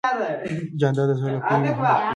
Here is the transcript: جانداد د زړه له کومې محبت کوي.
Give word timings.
جانداد 0.79 1.07
د 1.09 1.13
زړه 1.19 1.27
له 1.33 1.39
کومې 1.47 1.69
محبت 1.69 1.97
کوي. 1.97 2.01